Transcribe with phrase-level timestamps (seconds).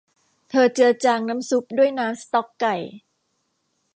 [0.49, 2.75] เธอเจือจางน้ำซุปด้วยน้ำสต๊อกไก่